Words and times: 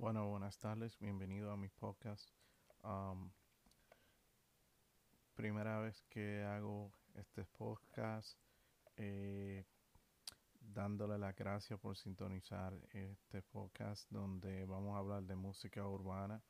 Bueno, 0.00 0.28
buenas 0.28 0.56
tardes, 0.58 0.96
bienvenido 1.00 1.50
a 1.50 1.56
mi 1.56 1.68
podcast. 1.70 2.30
Um, 2.84 3.32
primera 5.34 5.80
vez 5.80 6.00
que 6.08 6.44
hago 6.44 6.92
este 7.16 7.44
podcast, 7.44 8.38
eh, 8.96 9.64
dándole 10.60 11.18
las 11.18 11.34
gracias 11.34 11.80
por 11.80 11.96
sintonizar 11.96 12.72
este 12.92 13.42
podcast 13.42 14.08
donde 14.08 14.64
vamos 14.66 14.94
a 14.94 14.98
hablar 14.98 15.24
de 15.24 15.34
música 15.34 15.84
urbana, 15.84 16.40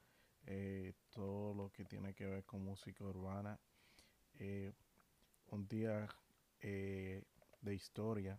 eh, 0.45 0.93
todo 1.09 1.55
lo 1.55 1.71
que 1.71 1.87
tiene 1.87 2.13
que 2.13 2.27
ver 2.27 2.45
con 2.45 2.63
música 2.63 3.03
urbana. 3.03 3.59
Eh, 4.35 4.75
un 5.47 5.67
día 5.67 6.07
de 6.61 7.75
historia 7.75 8.39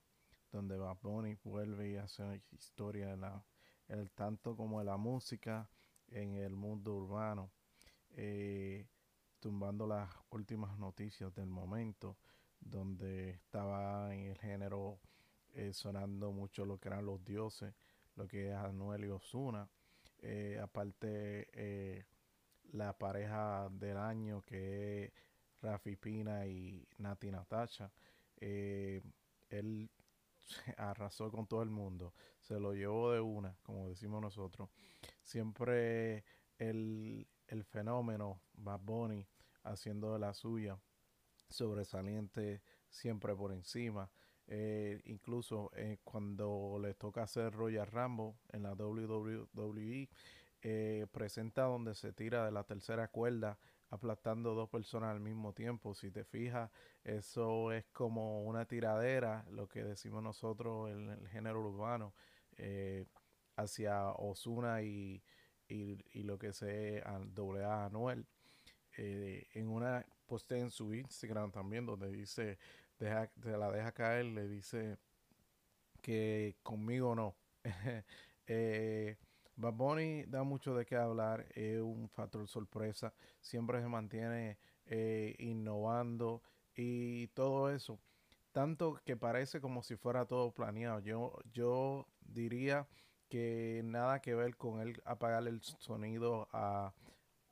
donde 0.52 0.78
Bad 0.78 0.98
Bunny 1.02 1.36
vuelve 1.44 1.90
y 1.90 1.96
hace 1.96 2.44
historia 2.52 3.08
de 3.08 3.18
la 3.18 3.44
el 3.90 4.12
tanto 4.12 4.56
como 4.56 4.84
la 4.84 4.98
música 4.98 5.68
en 6.08 6.36
el 6.36 6.56
mundo 6.56 6.96
urbano, 6.96 7.52
eh, 8.12 8.88
tumbando 9.40 9.88
las 9.88 10.10
últimas 10.30 10.78
noticias 10.78 11.34
del 11.36 11.48
momento, 11.48 12.18
donde 12.60 13.32
estaba 13.32 14.14
en 14.14 14.28
el 14.28 14.38
género 14.38 15.00
eh, 15.54 15.74
sonando 15.74 16.32
mucho 16.32 16.66
lo 16.66 16.78
que 16.80 16.90
eran 16.90 17.06
los 17.06 17.24
dioses, 17.24 17.74
lo 18.16 18.28
que 18.28 18.50
es 18.50 18.56
Anuel 18.56 19.06
y 19.06 19.10
Osuna, 19.10 19.68
eh, 20.22 20.60
aparte 20.62 22.06
la 22.74 22.94
pareja 22.98 23.70
del 23.72 23.98
año 23.98 24.42
que 24.42 25.06
es 25.06 25.12
Rafi 25.62 25.96
Pina 25.96 26.46
y 26.46 26.88
Nati 26.98 27.32
Natacha, 27.32 27.90
él 28.40 29.90
arrasó 30.78 31.32
con 31.32 31.48
todo 31.48 31.64
el 31.64 31.70
mundo, 31.70 32.14
se 32.40 32.60
lo 32.60 32.74
llevó 32.74 33.12
de 33.12 33.22
una, 33.22 33.58
como 33.64 33.90
decimos 33.90 34.22
nosotros. 34.22 34.70
Siempre 35.22 36.24
el, 36.58 37.28
el 37.48 37.64
fenómeno 37.64 38.42
Bad 38.54 38.82
Bunny 38.82 39.28
haciendo 39.64 40.14
de 40.14 40.20
la 40.20 40.34
suya, 40.34 40.80
sobresaliente 41.50 42.62
siempre 42.90 43.36
por 43.36 43.52
encima. 43.52 44.10
Eh, 44.48 45.00
incluso 45.06 45.72
eh, 45.76 46.00
cuando 46.04 46.80
le 46.82 46.96
toca 46.96 47.24
hacer 47.24 47.54
Royal 47.54 47.86
Rambo 47.86 48.40
en 48.52 48.64
la 48.64 48.74
WWE, 48.74 50.10
eh, 50.62 51.06
presenta 51.12 51.64
donde 51.64 51.94
se 51.94 52.14
tira 52.14 52.46
de 52.46 52.52
la 52.52 52.64
tercera 52.64 53.08
cuerda 53.10 53.60
aplastando 53.90 54.54
dos 54.54 54.70
personas 54.70 55.12
al 55.12 55.20
mismo 55.20 55.54
tiempo. 55.54 55.94
Si 55.94 56.12
te 56.12 56.24
fijas, 56.24 56.72
eso 57.04 57.72
es 57.72 57.86
como 57.92 58.44
una 58.44 58.66
tiradera, 58.66 59.46
lo 59.52 59.68
que 59.68 59.84
decimos 59.84 60.24
nosotros 60.24 60.90
en 60.92 61.10
el 61.10 61.28
género 61.30 61.62
urbano, 61.62 62.14
eh, 62.58 63.06
hacia 63.56 64.10
Osuna 64.12 64.82
y, 64.82 65.22
y, 65.68 66.24
lo 66.24 66.38
que 66.38 66.54
se 66.54 67.04
doble 67.34 67.64
A 67.64 67.86
Anuel. 67.86 68.26
Eh, 68.98 69.48
en 69.54 69.70
una 69.70 70.06
poste 70.26 70.60
en 70.60 70.72
su 70.72 70.94
Instagram 70.94 71.52
también 71.52 71.86
donde 71.86 72.12
dice, 72.12 72.58
deja, 73.00 73.30
se 73.42 73.58
la 73.58 73.72
deja 73.72 73.92
caer, 73.92 74.26
le 74.26 74.48
dice 74.48 74.98
que 76.02 76.58
conmigo 76.64 77.16
no. 77.16 77.36
eh, 78.48 79.18
Bad 79.60 79.76
da 80.28 80.44
mucho 80.44 80.74
de 80.74 80.86
qué 80.86 80.96
hablar, 80.96 81.46
es 81.54 81.82
un 81.82 82.08
factor 82.08 82.48
sorpresa, 82.48 83.14
siempre 83.42 83.82
se 83.82 83.90
mantiene 83.90 84.58
eh, 84.86 85.36
innovando 85.38 86.42
y 86.74 87.28
todo 87.28 87.70
eso. 87.70 88.00
Tanto 88.54 89.02
que 89.04 89.18
parece 89.18 89.60
como 89.60 89.84
si 89.84 89.98
fuera 89.98 90.26
todo 90.26 90.54
planeado. 90.54 91.02
Yo, 91.02 91.38
yo 91.52 92.08
diría 92.22 92.88
que 93.28 93.82
nada 93.84 94.22
que 94.22 94.34
ver 94.34 94.56
con 94.56 94.80
él 94.80 95.02
apagar 95.04 95.46
el 95.46 95.62
sonido 95.62 96.48
a, 96.54 96.94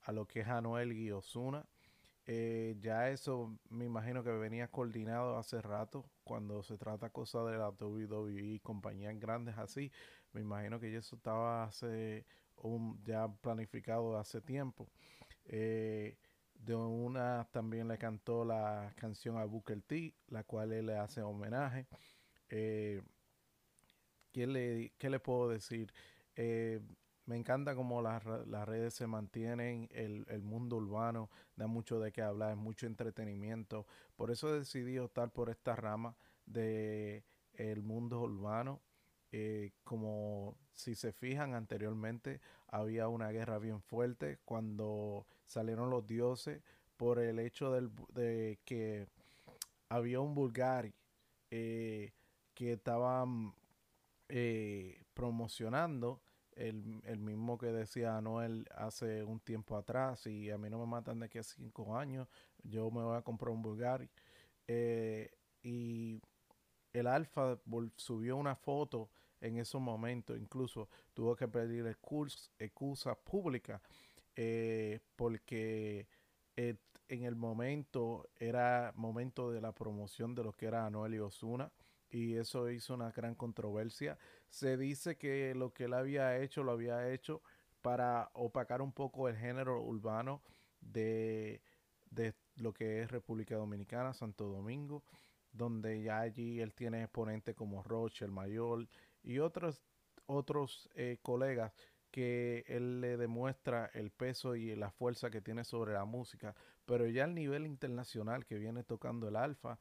a 0.04 0.12
lo 0.14 0.26
que 0.26 0.40
es 0.40 0.48
Anuel 0.48 0.94
y 0.94 1.12
Osuna. 1.12 1.68
Eh, 2.30 2.76
ya 2.82 3.10
eso 3.10 3.58
me 3.70 3.86
imagino 3.86 4.22
que 4.24 4.32
venía 4.32 4.68
coordinado 4.70 5.38
hace 5.38 5.62
rato 5.62 6.10
cuando 6.26 6.62
se 6.62 6.78
trata 6.78 7.10
cosa 7.10 7.42
de 7.46 7.58
la 7.58 7.70
WWE 7.70 8.42
y 8.56 8.60
compañías 8.60 9.18
grandes 9.18 9.58
así. 9.58 9.92
Me 10.34 10.42
imagino 10.42 10.80
que 10.80 10.94
eso 10.96 11.16
estaba 11.16 11.64
hace 11.64 12.26
un, 12.58 13.02
ya 13.04 13.28
planificado 13.30 14.18
hace 14.18 14.42
tiempo. 14.42 14.90
Eh, 15.46 16.18
de 16.54 16.76
una 16.76 17.48
también 17.52 17.88
le 17.88 17.98
cantó 17.98 18.44
la 18.44 18.94
canción 18.98 19.38
a 19.38 19.46
Booker 19.46 19.82
T, 19.82 20.14
la 20.28 20.44
cual 20.44 20.74
él 20.74 20.88
le 20.88 20.98
hace 20.98 21.22
homenaje. 21.22 21.88
Eh, 22.50 23.02
¿qué, 24.34 24.48
le, 24.48 24.92
¿Qué 24.98 25.10
le 25.10 25.20
puedo 25.20 25.50
decir? 25.50 25.94
Me 27.28 27.36
encanta 27.36 27.76
cómo 27.76 28.02
las, 28.02 28.24
redes 28.24 28.96
se 28.96 29.06
mantienen, 29.06 29.88
el, 29.92 30.26
el, 30.30 30.42
mundo 30.42 30.78
urbano 30.78 31.30
da 31.56 31.68
mucho 31.68 32.00
de 32.00 32.12
qué 32.12 32.24
hablar, 32.24 32.52
es 32.52 32.58
mucho 32.58 32.88
entretenimiento. 32.88 33.86
Por 34.16 34.32
eso 34.32 34.52
decidí 34.52 34.98
optar 34.98 35.30
por 35.32 35.50
esta 35.50 35.76
rama 35.76 36.16
de 36.46 37.24
el 37.54 37.84
mundo 37.84 38.22
urbano 38.22 38.82
eh, 39.32 39.72
como 39.84 40.56
si 40.74 40.96
se 40.96 41.12
fijan 41.12 41.54
anteriormente 41.54 42.40
había 42.68 43.10
una 43.10 43.30
guerra 43.30 43.60
bien 43.60 43.82
fuerte 43.82 44.40
cuando 44.46 45.28
salieron 45.46 45.90
los 45.90 46.08
dioses 46.08 46.62
por 46.96 47.20
el 47.20 47.40
hecho 47.40 47.72
de 47.72 48.60
que 48.64 49.08
había 49.90 50.22
un 50.22 50.34
Bulgari 50.34 50.94
eh, 51.52 52.14
que 52.54 52.74
estaban 52.74 53.54
eh, 54.30 55.04
promocionando 55.14 56.22
el, 56.58 57.02
el, 57.06 57.20
mismo 57.20 57.58
que 57.58 57.68
decía 57.68 58.20
Noel 58.22 58.68
hace 58.76 59.24
un 59.24 59.40
tiempo 59.40 59.78
atrás 59.78 60.26
y 60.28 60.50
a 60.50 60.58
mí 60.58 60.70
no 60.70 60.80
me 60.80 60.86
matan 60.86 61.20
de 61.20 61.30
que 61.30 61.44
cinco 61.44 61.98
años 61.98 62.28
yo 62.64 62.90
me 62.92 63.04
voy 63.04 63.18
a 63.18 63.22
comprar 63.22 63.52
un 63.52 63.62
Bulgari. 63.62 64.10
Y 65.64 66.22
el 66.94 67.08
Alfa 67.08 67.60
subió 67.96 68.38
una 68.38 68.56
foto 68.56 69.10
en 69.42 69.58
esos 69.58 69.82
momentos, 69.82 70.38
incluso 70.38 70.90
tuvo 71.14 71.36
que 71.36 71.48
pedir 71.48 71.86
excusa 72.58 73.16
pública 73.16 73.82
eh, 74.36 75.00
porque 75.16 76.08
eh, 76.56 76.76
en 77.08 77.24
el 77.24 77.36
momento 77.36 78.30
era 78.36 78.94
momento 78.96 79.52
de 79.52 79.62
la 79.62 79.72
promoción 79.74 80.36
de 80.36 80.44
lo 80.44 80.54
que 80.54 80.68
era 80.68 80.86
Anuel 80.86 81.16
y 81.16 81.20
Osuna 81.20 81.72
y 82.10 82.36
eso 82.36 82.70
hizo 82.70 82.94
una 82.94 83.12
gran 83.12 83.36
controversia. 83.36 84.18
Se 84.50 84.78
dice 84.78 85.18
que 85.18 85.54
lo 85.56 85.74
que 85.74 85.86
él 85.86 85.94
había 85.94 86.38
hecho 86.38 86.64
lo 86.64 86.72
había 86.72 87.12
hecho 87.12 87.42
para 87.82 88.30
opacar 88.34 88.82
un 88.82 88.92
poco 88.92 89.30
el 89.30 89.38
género 89.38 89.82
urbano 89.82 90.42
de, 90.82 91.62
de 92.10 92.34
lo 92.56 92.74
que 92.74 93.02
es 93.02 93.12
República 93.12 93.56
Dominicana, 93.56 94.14
Santo 94.14 94.46
Domingo 94.48 95.04
donde 95.58 96.02
ya 96.02 96.20
allí 96.20 96.62
él 96.62 96.74
tiene 96.74 97.04
exponentes 97.04 97.56
como 97.56 97.84
Roche, 97.84 98.26
el 98.26 98.32
Mayor 98.32 98.88
y 99.24 99.40
otros, 99.40 99.82
otros 100.28 100.90
eh, 100.96 101.18
colegas 101.22 101.74
que 102.12 102.64
él 102.68 103.02
le 103.02 103.18
demuestra 103.18 103.88
el 103.94 104.12
peso 104.12 104.56
y 104.56 104.76
la 104.76 104.92
fuerza 104.92 105.30
que 105.30 105.42
tiene 105.42 105.64
sobre 105.64 105.94
la 105.94 106.06
música, 106.06 106.56
pero 106.86 107.06
ya 107.08 107.26
al 107.26 107.36
nivel 107.36 107.66
internacional 107.66 108.46
que 108.46 108.58
viene 108.58 108.84
tocando 108.84 109.28
el 109.28 109.36
alfa, 109.36 109.78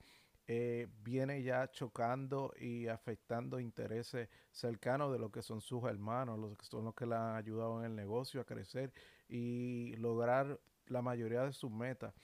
eh, 0.49 0.87
viene 1.03 1.43
ya 1.43 1.69
chocando 1.73 2.55
y 2.57 2.87
afectando 2.87 3.59
intereses 3.59 4.29
cercanos 4.53 5.11
de 5.12 5.19
lo 5.19 5.33
que 5.33 5.43
son 5.43 5.61
sus 5.61 5.83
hermanos, 5.84 6.39
los 6.39 6.57
que 6.57 6.65
son 6.67 6.84
los 6.84 6.95
que 6.95 7.05
le 7.05 7.17
han 7.17 7.34
ayudado 7.34 7.81
en 7.81 7.87
el 7.87 7.97
negocio 7.97 8.41
a 8.41 8.45
crecer 8.45 8.93
y 9.29 9.97
lograr 9.97 10.61
la 10.87 11.03
mayoría 11.03 11.43
de 11.43 11.53
sus 11.53 11.73
metas. 11.73 12.15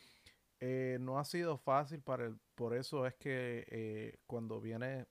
Eh, 0.61 0.99
no 1.01 1.19
ha 1.19 1.25
sido 1.25 1.59
fácil 1.59 2.01
para 2.01 2.27
el, 2.27 2.39
por 2.55 2.75
eso 2.75 3.07
es 3.07 3.15
que 3.15 3.67
eh, 3.69 4.21
cuando 4.29 4.61
viene 4.61 5.07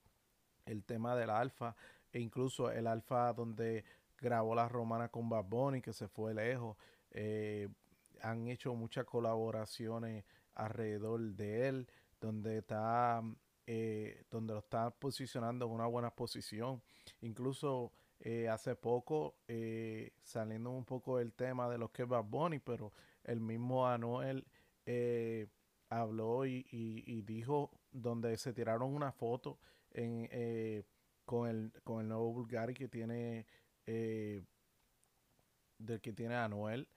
el 0.66 0.86
tema 0.86 1.14
del 1.18 1.32
alfa, 1.32 1.76
e 2.14 2.20
incluso 2.20 2.72
el 2.72 2.88
alfa 2.88 3.34
donde 3.34 3.84
grabó 4.18 4.56
la 4.56 4.70
romana 4.70 5.10
con 5.10 5.28
Bad 5.28 5.46
Bunny, 5.46 5.82
que 5.82 5.92
se 5.92 6.08
fue 6.08 6.34
lejos, 6.34 6.78
han 8.22 8.48
hecho 8.48 8.74
muchas 8.74 9.04
colaboraciones 9.04 10.24
alrededor 10.54 11.20
de 11.34 11.68
él, 11.68 11.88
donde 12.22 12.60
está, 12.60 13.22
donde 14.30 14.54
lo 14.54 14.60
está 14.60 14.90
posicionando 14.92 15.66
en 15.66 15.72
una 15.72 15.88
buena 15.88 16.10
posición. 16.16 16.82
Incluso 17.20 17.92
hace 18.50 18.76
poco, 18.76 19.36
saliendo 20.24 20.70
un 20.70 20.86
poco 20.86 21.18
del 21.18 21.34
tema 21.34 21.68
de 21.70 21.78
lo 21.78 21.92
que 21.92 22.04
es 22.04 22.08
Bad 22.08 22.24
Bunny, 22.24 22.60
pero 22.60 22.94
el 23.24 23.40
mismo 23.40 23.88
Anuel 23.88 24.46
eh, 24.86 25.48
habló 25.90 26.46
y, 26.46 27.22
dijo 27.26 27.72
donde 27.92 28.38
se 28.38 28.54
tiraron 28.54 28.94
una 28.94 29.12
foto 29.12 29.60
en, 29.92 30.28
eh, 30.32 30.84
con, 31.26 31.50
el, 31.50 31.72
con 31.84 32.02
el 32.02 32.08
nuevo 32.08 32.32
Bulgari 32.32 32.74
que 32.74 32.88
tiene 32.88 33.46
eh, 33.86 34.42
del 35.78 36.00
que 36.02 36.14
tiene 36.14 36.36
Anuel 36.36 36.88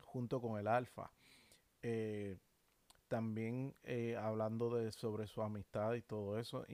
junto 0.00 0.40
con 0.40 0.58
el 0.58 0.66
Alfa. 0.66 1.10
También 3.12 3.74
hablando 4.18 4.74
de 4.74 4.90
sobre 4.90 5.26
su 5.26 5.42
amistad 5.42 5.92
y 5.92 6.00
todo 6.00 6.38
eso, 6.38 6.64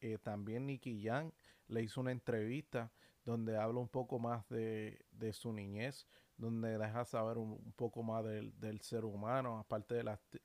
Eh, 0.00 0.18
también 0.22 0.66
Nicky 0.66 1.00
Young 1.00 1.32
le 1.68 1.82
hizo 1.82 2.02
una 2.02 2.12
entrevista 2.12 2.92
donde 3.24 3.56
habla 3.56 3.80
un 3.80 3.88
poco 3.88 4.18
más 4.18 4.46
de, 4.50 4.98
su 5.32 5.50
niñez, 5.50 6.06
donde 6.36 6.76
deja 6.76 7.06
saber 7.06 7.38
un, 7.38 7.72
poco 7.74 8.02
más 8.02 8.22
del, 8.22 8.80
ser 8.82 9.06
humano, 9.06 9.58
aparte 9.58 9.94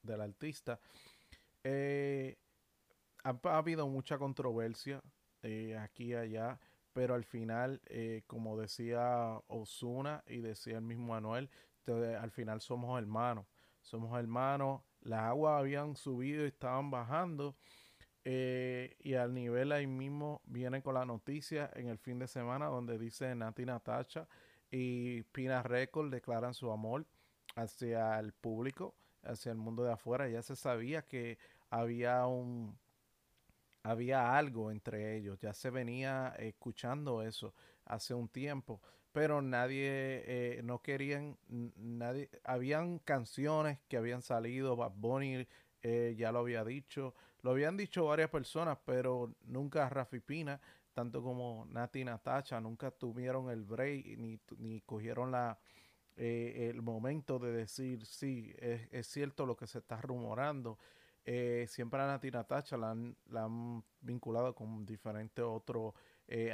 del 0.02 0.22
artista. 0.22 0.80
Eh, 1.66 2.38
ha, 3.26 3.38
habido 3.58 3.86
mucha 3.90 4.18
controversia 4.18 5.02
eh, 5.44 5.78
aquí 5.78 6.12
y 6.12 6.16
allá, 6.16 6.58
pero 6.94 7.16
al 7.16 7.26
final, 7.26 7.82
como 8.28 8.58
decía 8.58 9.42
Osuna 9.48 10.24
y 10.26 10.40
decía 10.40 10.78
el 10.78 10.86
mismo 10.86 11.08
Manuel, 11.08 11.50
al 11.86 12.32
final 12.32 12.62
somos 12.62 12.98
hermanos. 12.98 13.46
Somos 13.84 14.18
hermanos, 14.18 14.82
las 15.02 15.22
aguas 15.22 15.60
habían 15.60 15.96
subido 15.96 16.44
y 16.46 16.48
estaban 16.48 16.90
bajando. 16.90 17.56
Eh, 18.26 18.96
y 19.00 19.16
al 19.16 19.34
nivel 19.34 19.74
ahí 19.74 19.86
mismo 19.86 20.42
viene 20.46 20.82
con 20.82 20.94
la 20.94 21.06
noticia 21.06 21.70
en 21.76 21.90
el 21.90 21.98
fin 21.98 22.20
de 22.20 22.28
semana 22.28 22.68
donde 22.68 22.98
dice 22.98 23.36
Nati 23.36 23.66
Natacha 23.66 24.30
y 24.72 25.24
Pina 25.24 25.62
Record 25.62 26.10
declaran 26.10 26.54
su 26.54 26.72
amor 26.72 27.06
hacia 27.56 28.18
el 28.20 28.32
público, 28.32 28.96
hacia 29.24 29.52
el 29.52 29.58
mundo 29.58 29.84
de 29.84 29.92
afuera. 29.92 30.30
Ya 30.30 30.42
se 30.42 30.56
sabía 30.56 31.02
que 31.02 31.38
había 31.70 32.26
un 32.26 32.78
había 33.84 34.38
algo 34.38 34.72
entre 34.72 35.18
ellos, 35.18 35.38
ya 35.42 35.54
se 35.54 35.70
venía 35.70 36.34
escuchando 36.40 37.22
eso 37.22 37.54
hace 37.84 38.14
un 38.14 38.30
tiempo 38.30 38.80
pero 39.14 39.44
nadie, 39.44 40.24
eh, 40.26 40.62
no 40.64 40.82
querían, 40.82 41.38
nadie, 41.48 42.30
habían 42.44 42.98
canciones 42.98 43.80
que 43.88 43.96
habían 43.96 44.24
salido, 44.24 44.76
Bad 44.76 44.94
Bunny 44.96 45.48
eh, 45.84 46.16
ya 46.18 46.32
lo 46.32 46.40
había 46.40 46.66
dicho, 46.66 47.14
lo 47.44 47.52
habían 47.52 47.78
dicho 47.78 48.06
varias 48.06 48.32
personas, 48.32 48.80
pero 48.84 49.36
nunca 49.44 49.88
Rafi 49.88 50.20
Pina, 50.20 50.60
tanto 50.94 51.22
como 51.22 51.68
Nati 51.70 52.04
Natacha, 52.04 52.60
nunca 52.60 52.90
tuvieron 52.90 53.52
el 53.52 53.64
break 53.64 54.18
ni, 54.18 54.40
ni 54.58 54.82
cogieron 54.82 55.32
la, 55.32 55.60
eh, 56.18 56.72
el 56.74 56.82
momento 56.82 57.38
de 57.38 57.52
decir, 57.52 58.06
sí, 58.08 58.52
es, 58.58 58.88
es, 58.92 59.06
cierto 59.06 59.46
lo 59.46 59.56
que 59.56 59.68
se 59.68 59.78
está 59.78 60.02
rumorando. 60.02 60.80
siempre 61.68 62.02
a 62.02 62.08
Nati 62.08 62.32
Natacha 62.32 62.78
la 62.78 62.92
han, 62.92 63.16
la 63.30 63.44
han 63.44 63.84
vinculado 64.02 64.56
con 64.56 64.88
diferentes 64.88 65.46
otros 65.46 65.94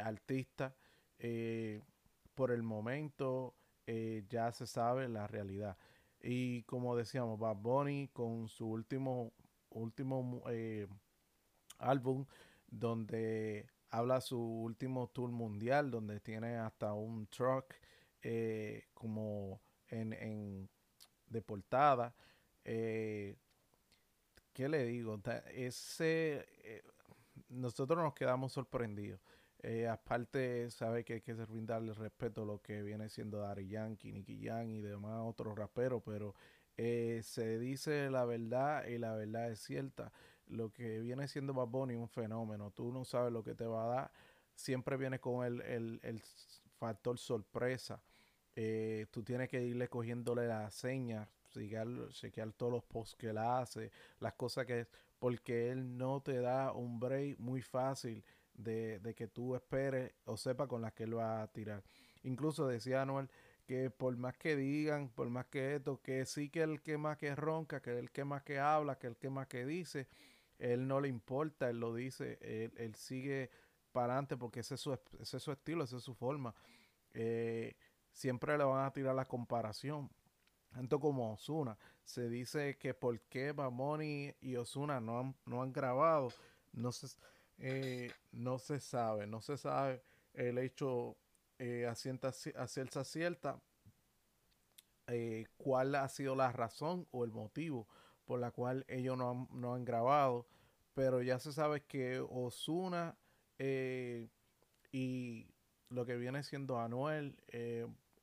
artistas 0.04 0.74
por 2.40 2.52
el 2.52 2.64
momento 2.64 3.54
eh, 3.86 4.24
ya 4.30 4.54
se 4.54 4.66
sabe 4.66 5.10
la 5.10 5.28
realidad. 5.28 5.78
Y 6.22 6.64
como 6.64 6.96
decíamos, 6.96 7.38
Bad 7.38 7.58
Bunny 7.58 8.08
con 8.14 8.48
su 8.48 8.66
último, 8.66 9.34
último 9.68 10.42
eh, 10.50 10.88
álbum, 11.80 12.26
donde 12.66 13.68
habla 13.90 14.22
su 14.22 14.40
último 14.40 15.08
tour 15.10 15.32
mundial, 15.32 15.92
donde 15.92 16.22
tiene 16.22 16.56
hasta 16.56 16.94
un 16.94 17.28
truck 17.28 17.76
eh, 18.22 18.88
como 18.94 19.60
en, 19.90 20.14
en, 20.14 20.70
de 21.28 21.42
portada. 21.42 22.16
¿Qué 22.64 23.36
le 24.56 24.86
digo? 24.86 25.20
Ese, 25.54 26.48
nosotros 27.50 28.02
nos 28.02 28.14
quedamos 28.14 28.54
sorprendidos. 28.54 29.20
Eh, 29.62 29.88
aparte, 29.88 30.72
sabe 30.72 31.04
que 31.04 31.16
hay 31.16 31.22
que 31.22 31.34
brindarle 31.34 31.94
respeto 31.94 32.44
a 32.44 32.46
lo 32.46 32.62
que 32.62 32.82
viene 32.82 33.10
siendo 33.10 33.40
Dari 33.40 33.68
Yankee, 33.68 34.12
Nicky 34.12 34.40
Young 34.40 34.70
y 34.70 34.82
demás 34.82 35.22
otros 35.26 35.58
raperos, 35.58 36.02
pero 36.06 36.34
eh, 36.78 37.20
se 37.24 37.60
dice 37.60 38.10
la 38.10 38.24
verdad 38.24 38.86
y 38.88 38.98
la 38.98 39.14
verdad 39.16 39.52
es 39.52 39.60
cierta. 39.60 40.14
Lo 40.48 40.72
que 40.72 41.00
viene 41.00 41.28
siendo 41.28 41.54
Bad 41.54 41.92
es 41.92 41.98
un 41.98 42.08
fenómeno. 42.08 42.72
Tú 42.72 42.92
no 42.94 43.04
sabes 43.04 43.34
lo 43.34 43.44
que 43.44 43.54
te 43.54 43.66
va 43.66 43.84
a 43.84 43.88
dar. 43.88 44.12
Siempre 44.56 44.96
viene 44.98 45.20
con 45.20 45.46
el, 45.46 45.62
el, 46.04 46.22
factor 46.78 47.18
sorpresa. 47.18 48.02
Eh, 48.56 49.08
tú 49.12 49.24
tienes 49.24 49.50
que 49.50 49.62
irle 49.62 49.90
cogiéndole 49.90 50.48
las 50.48 50.74
señas, 50.74 51.28
chequear, 51.50 52.54
todos 52.54 52.72
los 52.72 52.84
posts 52.86 53.16
que 53.18 53.30
él 53.30 53.38
hace, 53.38 53.92
las 54.20 54.34
cosas 54.36 54.66
que 54.66 54.82
es, 54.82 54.88
porque 55.20 55.72
él 55.72 55.98
no 55.98 56.22
te 56.22 56.40
da 56.40 56.72
un 56.72 57.00
break 57.00 57.38
muy 57.40 57.62
fácil 57.62 58.24
de, 58.60 59.14
que 59.16 59.28
tú 59.28 59.56
esperes 59.56 60.14
o 60.26 60.38
sepas 60.38 60.68
con 60.68 60.82
las 60.82 60.94
que 60.94 61.04
él 61.04 61.18
va 61.18 61.42
a 61.42 61.48
tirar. 61.48 61.84
Incluso 62.24 62.68
decía 62.68 63.02
Anuel 63.02 63.30
que 63.66 63.90
por 63.92 64.16
más 64.18 64.36
que 64.36 64.56
digan, 64.56 65.10
por 65.10 65.30
más 65.30 65.46
que 65.46 65.76
esto, 65.76 66.02
que 66.02 66.26
sí 66.26 66.50
que 66.50 66.64
el 66.64 66.82
que 66.82 66.98
más 66.98 67.18
que 67.18 67.36
ronca, 67.36 67.82
que 67.82 67.98
el 67.98 68.12
que 68.12 68.26
más 68.26 68.44
que 68.44 68.60
habla, 68.60 68.98
que 68.98 69.08
el 69.08 69.16
que 69.16 69.30
más 69.30 69.48
que 69.48 69.66
dice, 69.66 70.08
él 70.58 70.88
no 70.88 71.00
le 71.00 71.08
importa, 71.08 71.70
él 71.70 71.80
lo 71.80 71.94
dice, 71.94 72.40
él, 72.42 72.96
sigue 72.96 73.52
para 73.92 74.14
adelante 74.14 74.38
porque 74.38 74.62
ese 74.62 74.76
es, 74.76 74.82
su, 74.82 74.94
ese 75.20 75.38
es 75.38 75.44
su 75.44 75.52
estilo, 75.52 75.84
esa 75.84 75.98
es 75.98 76.04
su 76.04 76.16
forma. 76.16 76.54
Eh, 77.14 77.76
siempre 78.12 78.58
le 78.58 78.64
van 78.64 78.86
a 78.86 78.92
tirar 78.92 79.16
la 79.16 79.26
comparación. 79.26 80.10
Tanto 80.72 81.00
como 81.00 81.34
Osuna. 81.34 81.78
Se 82.04 82.28
dice 82.30 82.78
que 82.78 82.94
por 82.94 83.20
qué 83.22 83.52
Bamoni 83.52 84.34
y 84.42 84.56
Osuna 84.56 85.00
no 85.00 85.20
han, 85.20 85.36
no 85.46 85.62
han 85.62 85.72
grabado. 85.72 86.30
No 86.74 86.92
sé 86.92 87.08
eh, 87.60 88.12
no 88.32 88.60
se 88.60 88.80
sabe, 88.80 89.28
no 89.28 89.42
se 89.42 89.58
sabe 89.58 90.02
el 90.34 90.58
hecho 90.58 91.18
eh, 91.58 91.86
a, 91.88 91.96
cierta, 91.96 92.32
cierta 93.04 93.62
eh, 95.08 95.46
cuál 95.58 95.96
ha 95.96 96.08
sido 96.08 96.36
la 96.36 96.52
razón 96.52 97.08
o 97.12 97.26
el 97.26 97.32
motivo 97.32 97.88
por 98.26 98.40
la 98.40 98.52
cual 98.52 98.86
ellos 98.88 99.18
no 99.18 99.32
han, 99.32 99.48
no 99.52 99.74
han 99.74 99.84
grabado, 99.84 100.48
pero 100.94 101.22
ya 101.22 101.40
se 101.40 101.52
sabe 101.52 101.82
que 101.82 102.20
Osuna 102.20 103.18
y 104.92 105.48
lo 105.90 106.06
que 106.06 106.16
viene 106.16 106.44
siendo 106.44 106.80
Anuel 106.80 107.36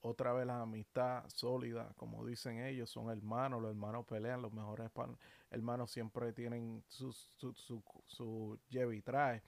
otra 0.00 0.32
vez 0.32 0.46
la 0.46 0.60
amistad 0.60 1.24
sólida, 1.28 1.92
como 1.96 2.24
dicen 2.24 2.60
ellos, 2.60 2.90
son 2.90 3.10
hermanos, 3.10 3.60
los 3.60 3.70
hermanos 3.70 4.06
pelean, 4.06 4.42
los 4.42 4.52
mejores 4.52 4.90
hermanos 5.50 5.90
siempre 5.90 6.32
tienen 6.32 6.84
su, 6.88 7.12
su, 7.12 7.52
su, 7.54 7.82
su 8.06 8.58
y 8.70 9.02
trae. 9.02 9.42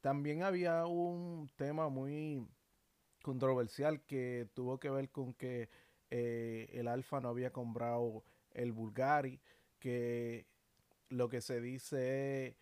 También 0.00 0.42
había 0.42 0.86
un 0.86 1.50
tema 1.56 1.88
muy 1.88 2.46
controversial 3.22 4.02
que 4.02 4.48
tuvo 4.54 4.78
que 4.78 4.90
ver 4.90 5.10
con 5.10 5.32
que 5.34 5.68
eh, 6.10 6.68
el 6.72 6.88
Alfa 6.88 7.20
no 7.20 7.28
había 7.28 7.52
comprado 7.52 8.24
el 8.50 8.72
Bulgari, 8.72 9.40
que 9.78 10.46
lo 11.08 11.28
que 11.28 11.40
se 11.40 11.60
dice 11.60 12.48
es, 12.48 12.56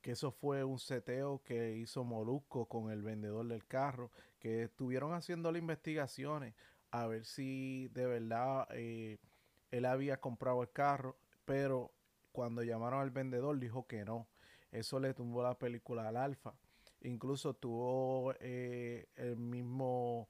que 0.00 0.12
eso 0.12 0.30
fue 0.30 0.64
un 0.64 0.78
seteo 0.78 1.42
que 1.44 1.76
hizo 1.76 2.04
Molusco 2.04 2.66
con 2.66 2.90
el 2.90 3.02
vendedor 3.02 3.46
del 3.46 3.66
carro, 3.66 4.10
que 4.38 4.64
estuvieron 4.64 5.12
haciendo 5.12 5.52
las 5.52 5.60
investigaciones 5.60 6.54
a 6.90 7.06
ver 7.06 7.24
si 7.24 7.88
de 7.88 8.06
verdad 8.06 8.66
eh, 8.72 9.18
él 9.70 9.84
había 9.84 10.20
comprado 10.20 10.62
el 10.62 10.70
carro, 10.72 11.16
pero 11.44 11.92
cuando 12.32 12.62
llamaron 12.62 13.00
al 13.00 13.10
vendedor 13.10 13.58
dijo 13.58 13.86
que 13.86 14.04
no. 14.04 14.28
Eso 14.72 15.00
le 15.00 15.14
tumbó 15.14 15.42
la 15.42 15.58
película 15.58 16.08
al 16.08 16.16
Alfa. 16.16 16.54
Incluso 17.02 17.54
tuvo 17.54 18.34
eh, 18.40 19.08
el 19.16 19.36
mismo 19.36 20.28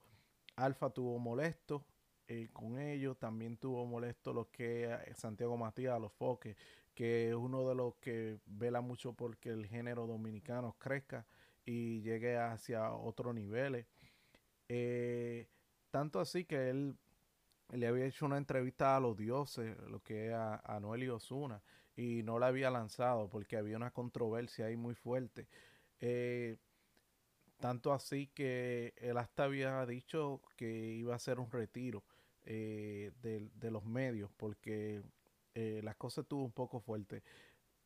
Alfa 0.55 0.89
tuvo 0.89 1.19
molesto 1.19 1.85
eh, 2.27 2.49
con 2.53 2.79
ellos, 2.79 3.17
también 3.17 3.57
tuvo 3.57 3.85
molesto 3.85 4.33
lo 4.33 4.49
que 4.51 4.97
Santiago 5.15 5.57
Matías, 5.57 5.99
los 5.99 6.13
foques, 6.13 6.55
que 7.01 7.29
es 7.29 7.33
uno 7.33 7.67
de 7.67 7.73
los 7.73 7.95
que 7.95 8.37
vela 8.45 8.79
mucho 8.79 9.13
porque 9.13 9.49
el 9.49 9.65
género 9.65 10.05
dominicano 10.05 10.75
crezca 10.77 11.25
y 11.65 11.99
llegue 12.03 12.37
hacia 12.37 12.93
otros 12.93 13.33
niveles. 13.33 13.87
Eh, 14.69 15.47
tanto 15.89 16.19
así 16.19 16.45
que 16.45 16.69
él 16.69 16.95
le 17.71 17.87
había 17.87 18.05
hecho 18.05 18.27
una 18.27 18.37
entrevista 18.37 18.95
a 18.95 18.99
los 18.99 19.17
dioses, 19.17 19.75
lo 19.89 20.03
que 20.03 20.27
es 20.27 20.33
a, 20.33 20.61
a 20.63 20.79
Noel 20.79 21.01
y 21.01 21.09
Osuna, 21.09 21.63
y 21.95 22.21
no 22.21 22.37
la 22.37 22.45
había 22.45 22.69
lanzado 22.69 23.27
porque 23.29 23.57
había 23.57 23.77
una 23.77 23.89
controversia 23.89 24.67
ahí 24.67 24.77
muy 24.77 24.93
fuerte. 24.93 25.47
Eh, 26.01 26.57
tanto 27.57 27.93
así 27.93 28.27
que 28.27 28.93
él 28.97 29.17
hasta 29.17 29.45
había 29.45 29.83
dicho 29.87 30.39
que 30.55 30.69
iba 30.69 31.13
a 31.13 31.15
hacer 31.15 31.39
un 31.39 31.49
retiro 31.49 32.03
eh, 32.43 33.11
de, 33.23 33.49
de, 33.55 33.71
los 33.71 33.85
medios 33.85 34.29
porque 34.37 35.01
eh, 35.53 35.81
las 35.83 35.95
cosas 35.95 36.23
estuvo 36.23 36.43
un 36.43 36.51
poco 36.51 36.79
fuerte. 36.79 37.23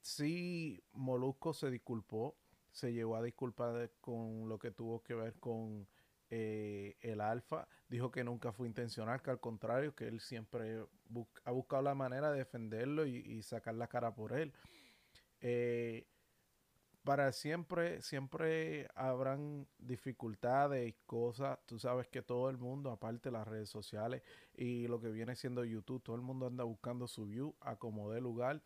Sí, 0.01 0.83
Molusco 0.93 1.53
se 1.53 1.71
disculpó, 1.71 2.35
se 2.71 2.93
llegó 2.93 3.15
a 3.15 3.23
disculpar 3.23 3.91
con 4.01 4.47
lo 4.47 4.59
que 4.59 4.71
tuvo 4.71 5.01
que 5.01 5.15
ver 5.15 5.33
con 5.39 5.87
eh, 6.29 6.97
el 7.01 7.21
Alfa. 7.21 7.67
Dijo 7.87 8.11
que 8.11 8.23
nunca 8.23 8.51
fue 8.51 8.67
intencional, 8.67 9.21
que 9.21 9.31
al 9.31 9.39
contrario, 9.39 9.95
que 9.95 10.07
él 10.07 10.19
siempre 10.19 10.85
ha 11.43 11.51
buscado 11.51 11.83
la 11.83 11.95
manera 11.95 12.31
de 12.31 12.39
defenderlo 12.39 13.05
y, 13.05 13.41
sacar 13.43 13.75
la 13.75 13.87
cara 13.87 14.13
por 14.13 14.33
él. 14.33 14.53
Eh, 15.41 16.07
para 17.05 17.31
siempre, 17.31 18.01
siempre 18.01 18.89
habrán 18.95 19.67
dificultades 19.77 20.89
y 20.89 20.93
cosas. 21.05 21.59
Tú 21.67 21.79
sabes 21.79 22.07
que 22.07 22.23
todo 22.23 22.49
el 22.49 22.57
mundo, 22.57 22.91
aparte 22.91 23.29
de 23.29 23.33
las 23.33 23.47
redes 23.47 23.69
sociales 23.69 24.23
y 24.55 24.87
lo 24.87 24.99
que 24.99 25.09
viene 25.09 25.35
siendo 25.35 25.63
YouTube, 25.63 26.01
todo 26.03 26.15
el 26.15 26.23
mundo 26.23 26.47
anda 26.47 26.63
buscando 26.63 27.07
su 27.07 27.27
view 27.27 27.55
a 27.61 27.75
como 27.77 28.11
dé 28.11 28.19
lugar. 28.19 28.61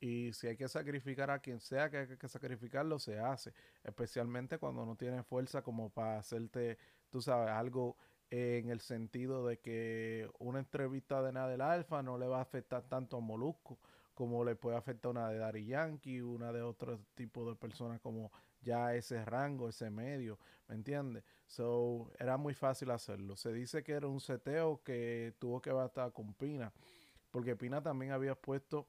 Y 0.00 0.32
si 0.32 0.48
hay 0.48 0.56
que 0.56 0.68
sacrificar 0.68 1.30
a 1.30 1.38
quien 1.38 1.60
sea 1.60 1.90
que 1.90 1.98
hay 1.98 2.06
que 2.16 2.28
sacrificarlo, 2.28 2.98
se 2.98 3.20
hace. 3.20 3.52
Especialmente 3.84 4.58
cuando 4.58 4.84
no 4.86 4.96
tiene 4.96 5.22
fuerza 5.22 5.62
como 5.62 5.90
para 5.90 6.18
hacerte, 6.18 6.78
tú 7.10 7.20
sabes, 7.20 7.50
algo 7.50 7.96
en 8.30 8.70
el 8.70 8.80
sentido 8.80 9.46
de 9.46 9.58
que 9.58 10.28
una 10.38 10.60
entrevista 10.60 11.22
de 11.22 11.32
Nadel 11.32 11.60
Alfa 11.60 12.02
no 12.02 12.16
le 12.16 12.26
va 12.26 12.38
a 12.38 12.42
afectar 12.42 12.82
tanto 12.88 13.18
a 13.18 13.20
Molusco 13.20 13.78
como 14.14 14.44
le 14.44 14.56
puede 14.56 14.76
afectar 14.76 15.10
una 15.10 15.28
de 15.28 15.38
Dari 15.38 15.66
Yankee, 15.66 16.20
una 16.20 16.52
de 16.52 16.62
otro 16.62 17.00
tipo 17.14 17.48
de 17.48 17.56
personas 17.56 18.00
como 18.00 18.30
ya 18.60 18.94
ese 18.94 19.24
rango, 19.24 19.68
ese 19.68 19.90
medio, 19.90 20.38
¿me 20.68 20.74
entiendes? 20.74 21.24
So, 21.46 22.10
era 22.18 22.36
muy 22.36 22.54
fácil 22.54 22.90
hacerlo. 22.90 23.36
Se 23.36 23.52
dice 23.52 23.82
que 23.82 23.92
era 23.92 24.06
un 24.06 24.20
seteo 24.20 24.82
que 24.82 25.34
tuvo 25.38 25.60
que 25.60 25.72
bastar 25.72 26.12
con 26.12 26.34
Pina, 26.34 26.72
porque 27.30 27.56
Pina 27.56 27.82
también 27.82 28.12
había 28.12 28.34
puesto 28.34 28.86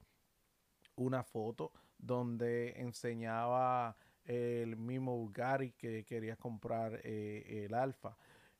una 0.96 1.24
foto 1.24 1.72
donde 1.98 2.80
enseñaba 2.80 3.96
el 4.24 4.76
mismo 4.76 5.16
Bulgari 5.16 5.72
que 5.72 6.04
quería 6.04 6.36
comprar 6.36 7.00
eh, 7.04 7.64
el 7.66 7.74
Alfa. 7.74 8.16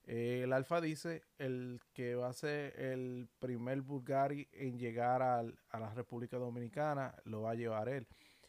El 0.07 0.53
Alfa 0.53 0.81
dice 0.81 1.23
el 1.39 1.81
que 1.93 2.15
va 2.15 2.29
a 2.29 2.33
ser 2.35 2.79
el 2.79 3.29
primer 3.39 3.81
Bulgari 3.81 4.49
en 4.53 4.79
llegar 4.79 5.23
a 5.23 5.43
la 5.43 5.95
República 5.95 6.37
Dominicana, 6.37 7.15
lo 7.25 7.43
va 7.43 7.53
a 7.53 7.55
llevar 7.55 7.89
él. 7.89 8.07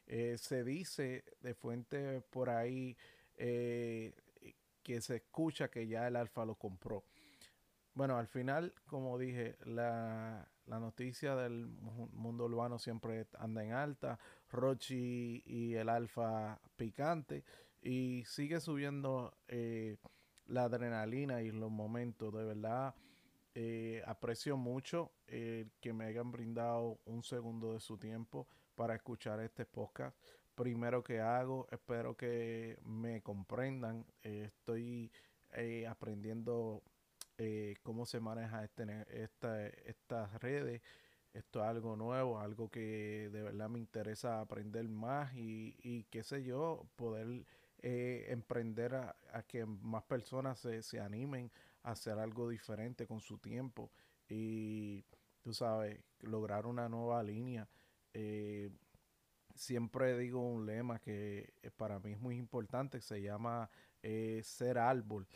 Eh, 0.07 0.37
se 0.37 0.63
dice 0.63 1.23
de 1.41 1.55
fuente 1.55 2.21
por 2.21 2.49
ahí 2.49 2.95
eh, 3.37 4.13
que 4.83 5.01
se 5.01 5.15
escucha 5.15 5.69
que 5.69 5.87
ya 5.87 6.07
el 6.07 6.15
Alfa 6.15 6.45
lo 6.45 6.55
compró. 6.55 7.03
Bueno, 7.93 8.17
al 8.17 8.27
final, 8.27 8.73
como 8.85 9.17
dije, 9.17 9.57
la, 9.63 10.47
noticia 10.67 11.35
del 11.35 11.67
mundo 12.11 12.45
urbano 12.45 12.77
siempre 12.77 13.25
anda 13.39 13.63
en 13.63 13.71
alta. 13.71 14.19
Rochi 14.49 15.41
y 15.45 15.75
el 15.75 15.89
Alfa 15.89 16.59
picante. 16.75 17.45
Y 17.81 18.23
sigue 18.25 18.59
subiendo 18.59 19.33
eh, 19.47 19.97
la 20.47 20.65
adrenalina 20.65 21.41
y 21.41 21.51
los 21.51 21.71
momentos. 21.71 22.33
De 22.33 22.43
verdad, 22.43 22.95
aprecio 24.05 24.57
mucho 24.57 25.11
que 25.27 25.93
me 25.93 26.05
hayan 26.05 26.31
brindado 26.31 26.99
un 27.05 27.23
segundo 27.23 27.73
de 27.73 27.79
su 27.79 27.97
tiempo 27.97 28.47
para 28.75 28.95
escuchar 28.95 29.39
este 29.39 29.65
podcast. 29.65 30.15
Primero 30.55 31.03
que 31.03 31.19
hago, 31.19 31.67
espero 31.71 32.15
que 32.15 32.77
me 32.85 33.21
comprendan. 33.21 34.05
Eh, 34.23 34.45
estoy 34.45 35.11
eh, 35.53 35.87
aprendiendo 35.87 36.81
eh, 37.37 37.75
cómo 37.83 38.05
se 38.05 38.19
maneja 38.19 38.63
este, 38.63 39.05
esta, 39.23 39.67
estas 39.67 40.41
redes. 40.41 40.81
Esto 41.33 41.61
es 41.61 41.65
algo 41.65 41.97
nuevo, 41.97 42.39
algo 42.39 42.69
que 42.69 43.29
de 43.31 43.41
verdad 43.41 43.67
me 43.67 43.79
interesa 43.79 44.39
aprender 44.39 44.87
más 44.87 45.33
y, 45.35 45.75
y 45.83 46.05
qué 46.05 46.23
sé 46.23 46.43
yo, 46.43 46.87
poder 46.95 47.45
emprender 47.81 48.95
a, 48.95 49.15
que 49.47 49.65
más 49.65 50.03
personas 50.03 50.59
se, 50.59 50.81
se 50.81 50.99
animen 50.99 51.51
a 51.83 51.91
hacer 51.91 52.17
algo 52.17 52.49
diferente 52.49 53.05
con 53.05 53.19
su 53.21 53.37
tiempo 53.37 53.91
y, 54.27 55.05
tú 55.41 55.53
sabes, 55.53 55.99
lograr 56.21 56.65
una 56.65 56.89
nueva 56.89 57.21
línea 57.21 57.67
eh, 58.17 58.69
siempre 59.55 60.17
digo 60.17 60.39
un 60.39 60.65
lema 60.65 60.99
que 60.99 61.53
eh, 61.61 61.69
para 61.69 61.99
mí 61.99 62.13
es 62.13 62.19
muy 62.19 62.37
importante, 62.37 63.01
se 63.01 63.21
llama 63.21 63.69
eh, 64.01 64.39
ser 64.43 64.77
árbol, 64.77 65.27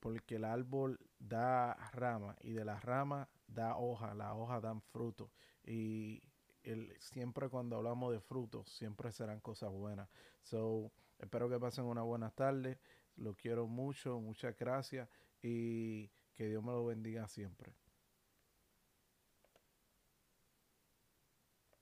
porque 0.00 0.34
el 0.34 0.44
árbol 0.44 0.98
da 1.20 1.74
rama 1.92 2.34
y 2.40 2.50
de 2.50 2.64
la 2.64 2.80
rama 2.80 3.28
da 3.46 3.76
hoja, 3.76 4.14
las 4.14 4.32
hojas 4.34 4.60
dan 4.60 4.80
fruto 4.80 5.30
y 5.64 6.20
el, 6.64 6.92
siempre 6.98 7.48
cuando 7.48 7.76
hablamos 7.76 8.12
de 8.12 8.18
frutos, 8.18 8.68
siempre 8.68 9.12
serán 9.12 9.38
cosas 9.38 9.70
buenas. 9.70 10.08
So, 10.42 10.90
espero 11.20 11.48
que 11.48 11.58
pasen 11.58 11.84
una 11.84 12.02
buena 12.02 12.30
tarde, 12.30 12.78
lo 13.16 13.34
quiero 13.34 13.66
mucho, 13.66 14.20
muchas 14.20 14.56
gracias 14.56 15.08
y 15.42 16.08
que 16.32 16.48
Dios 16.48 16.62
me 16.62 16.72
lo 16.72 16.86
bendiga 16.86 17.28
siempre. 17.28 17.74